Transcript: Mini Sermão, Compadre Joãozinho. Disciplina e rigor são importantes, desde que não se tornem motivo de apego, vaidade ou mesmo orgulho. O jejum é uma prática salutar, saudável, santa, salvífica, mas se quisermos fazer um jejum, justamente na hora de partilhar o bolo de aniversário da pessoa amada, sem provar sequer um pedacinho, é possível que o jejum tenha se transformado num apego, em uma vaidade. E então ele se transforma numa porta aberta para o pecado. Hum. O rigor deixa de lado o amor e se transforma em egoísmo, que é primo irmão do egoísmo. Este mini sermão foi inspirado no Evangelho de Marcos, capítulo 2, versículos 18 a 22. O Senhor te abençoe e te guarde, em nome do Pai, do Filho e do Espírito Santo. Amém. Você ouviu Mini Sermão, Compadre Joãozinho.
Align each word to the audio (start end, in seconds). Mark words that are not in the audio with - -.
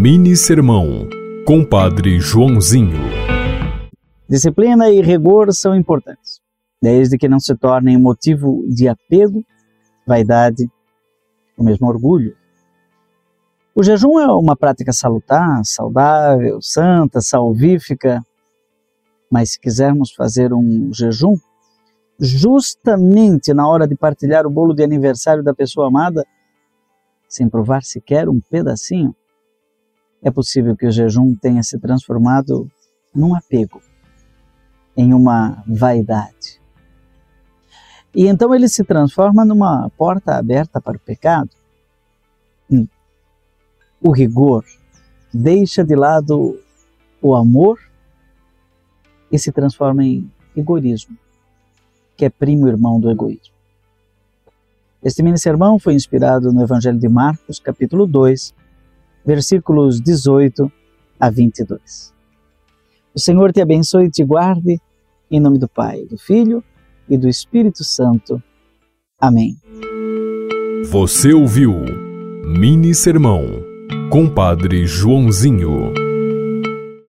Mini 0.00 0.36
Sermão, 0.36 1.08
Compadre 1.44 2.20
Joãozinho. 2.20 3.00
Disciplina 4.28 4.88
e 4.88 5.02
rigor 5.02 5.52
são 5.52 5.74
importantes, 5.74 6.40
desde 6.80 7.18
que 7.18 7.28
não 7.28 7.40
se 7.40 7.52
tornem 7.56 7.98
motivo 7.98 8.64
de 8.68 8.86
apego, 8.86 9.44
vaidade 10.06 10.70
ou 11.56 11.64
mesmo 11.64 11.88
orgulho. 11.88 12.36
O 13.74 13.82
jejum 13.82 14.20
é 14.20 14.28
uma 14.28 14.54
prática 14.54 14.92
salutar, 14.92 15.64
saudável, 15.64 16.62
santa, 16.62 17.20
salvífica, 17.20 18.24
mas 19.28 19.54
se 19.54 19.60
quisermos 19.60 20.12
fazer 20.12 20.54
um 20.54 20.92
jejum, 20.94 21.34
justamente 22.20 23.52
na 23.52 23.68
hora 23.68 23.84
de 23.84 23.96
partilhar 23.96 24.46
o 24.46 24.50
bolo 24.50 24.74
de 24.74 24.84
aniversário 24.84 25.42
da 25.42 25.52
pessoa 25.52 25.88
amada, 25.88 26.24
sem 27.28 27.48
provar 27.48 27.82
sequer 27.82 28.28
um 28.28 28.38
pedacinho, 28.38 29.12
é 30.28 30.30
possível 30.30 30.76
que 30.76 30.86
o 30.86 30.90
jejum 30.90 31.34
tenha 31.34 31.62
se 31.62 31.78
transformado 31.78 32.70
num 33.14 33.34
apego, 33.34 33.80
em 34.96 35.12
uma 35.12 35.62
vaidade. 35.66 36.60
E 38.14 38.26
então 38.26 38.54
ele 38.54 38.68
se 38.68 38.84
transforma 38.84 39.44
numa 39.44 39.90
porta 39.90 40.36
aberta 40.36 40.80
para 40.80 40.96
o 40.96 41.00
pecado. 41.00 41.50
Hum. 42.70 42.86
O 44.00 44.10
rigor 44.10 44.64
deixa 45.32 45.84
de 45.84 45.94
lado 45.94 46.58
o 47.20 47.34
amor 47.34 47.78
e 49.30 49.38
se 49.38 49.52
transforma 49.52 50.04
em 50.04 50.30
egoísmo, 50.56 51.16
que 52.16 52.24
é 52.24 52.30
primo 52.30 52.68
irmão 52.68 53.00
do 53.00 53.10
egoísmo. 53.10 53.54
Este 55.02 55.22
mini 55.22 55.38
sermão 55.38 55.78
foi 55.78 55.94
inspirado 55.94 56.52
no 56.52 56.62
Evangelho 56.62 56.98
de 56.98 57.08
Marcos, 57.08 57.60
capítulo 57.60 58.06
2, 58.06 58.54
versículos 59.24 60.00
18 60.00 60.70
a 61.18 61.30
22. 61.30 62.14
O 63.14 63.20
Senhor 63.20 63.52
te 63.52 63.60
abençoe 63.60 64.06
e 64.06 64.10
te 64.10 64.24
guarde, 64.24 64.80
em 65.30 65.40
nome 65.40 65.58
do 65.58 65.68
Pai, 65.68 66.04
do 66.04 66.16
Filho 66.16 66.62
e 67.08 67.16
do 67.16 67.28
Espírito 67.28 67.84
Santo. 67.84 68.42
Amém. 69.20 69.56
Você 70.90 71.32
ouviu 71.32 71.74
Mini 72.44 72.94
Sermão, 72.94 73.44
Compadre 74.10 74.86
Joãozinho. 74.86 76.07